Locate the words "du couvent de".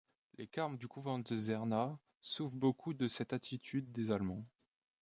0.79-1.27